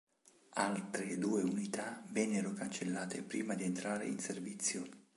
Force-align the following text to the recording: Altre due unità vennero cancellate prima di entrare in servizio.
Altre 0.55 1.15
due 1.19 1.43
unità 1.43 2.03
vennero 2.07 2.53
cancellate 2.53 3.21
prima 3.21 3.53
di 3.53 3.65
entrare 3.65 4.07
in 4.07 4.17
servizio. 4.17 4.87